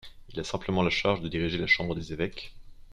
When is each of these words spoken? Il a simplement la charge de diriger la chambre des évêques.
Il 0.33 0.39
a 0.39 0.43
simplement 0.43 0.81
la 0.81 0.89
charge 0.89 1.21
de 1.21 1.27
diriger 1.27 1.59
la 1.59 1.67
chambre 1.67 1.93
des 1.93 2.11
évêques. 2.11 2.55